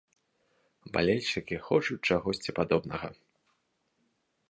Балельшчыкі 0.95 1.55
хочуць 1.67 1.99
чагосьці 2.07 2.51
падобнага. 2.61 3.15